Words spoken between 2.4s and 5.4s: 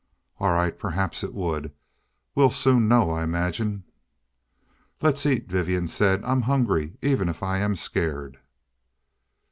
soon know, I imagine." "Let's